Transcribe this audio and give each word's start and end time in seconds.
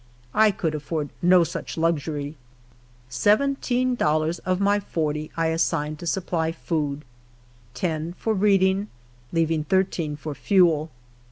I 0.33 0.49
could 0.49 0.73
afford 0.73 1.09
no 1.21 1.43
such 1.43 1.77
luxury. 1.77 2.35
Seven 3.07 3.57
teen 3.57 3.93
dollars 3.93 4.39
of 4.39 4.59
my 4.59 4.79
forty 4.79 5.29
I 5.37 5.49
assigned 5.49 5.99
to 5.99 6.07
supply 6.07 6.51
food, 6.51 7.05
ten 7.75 8.13
for 8.13 8.33
reading, 8.33 8.87
leaving 9.31 9.63
thirteen 9.63 10.15
for 10.15 10.33
fuel. 10.33 10.89